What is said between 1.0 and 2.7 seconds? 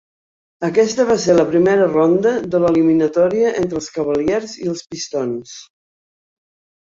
va ser la primera ronda de